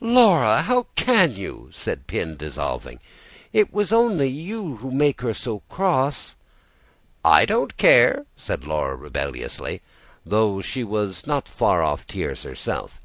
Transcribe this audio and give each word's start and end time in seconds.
"Laura, 0.00 0.62
how 0.62 0.88
can 0.96 1.34
you?" 1.36 1.68
said 1.72 2.08
Pin, 2.08 2.36
dissolving. 2.36 2.98
"It's 3.52 3.92
only 3.92 4.28
you 4.28 4.74
who 4.78 4.90
make 4.90 5.20
her 5.20 5.32
so 5.32 5.60
cross." 5.68 6.34
"I 7.24 7.44
don't 7.46 7.76
care," 7.76 8.26
said 8.36 8.64
Laura 8.64 8.96
rebelliously, 8.96 9.82
though 10.26 10.60
she 10.60 10.82
was 10.82 11.28
not 11.28 11.48
far 11.48 11.84
off 11.84 12.08
tears 12.08 12.42
herself. 12.42 12.92